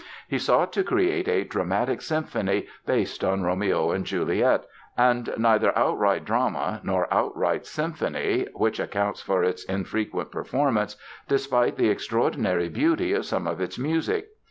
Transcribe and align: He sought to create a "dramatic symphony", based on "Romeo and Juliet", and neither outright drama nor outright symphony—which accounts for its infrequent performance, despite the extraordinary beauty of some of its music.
He 0.27 0.39
sought 0.39 0.73
to 0.73 0.83
create 0.83 1.27
a 1.27 1.43
"dramatic 1.43 2.01
symphony", 2.01 2.65
based 2.87 3.23
on 3.23 3.43
"Romeo 3.43 3.91
and 3.91 4.03
Juliet", 4.03 4.65
and 4.97 5.31
neither 5.37 5.77
outright 5.77 6.25
drama 6.25 6.79
nor 6.83 7.07
outright 7.13 7.67
symphony—which 7.67 8.79
accounts 8.79 9.21
for 9.21 9.43
its 9.43 9.63
infrequent 9.65 10.31
performance, 10.31 10.95
despite 11.27 11.75
the 11.77 11.89
extraordinary 11.89 12.67
beauty 12.67 13.13
of 13.13 13.27
some 13.27 13.45
of 13.45 13.61
its 13.61 13.77
music. 13.77 14.29